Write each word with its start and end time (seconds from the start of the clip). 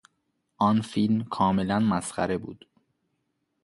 آن 0.57 0.81
فیلم 0.81 1.23
کاملا 1.23 1.79
مسخره 1.79 2.37
بود. 2.37 2.65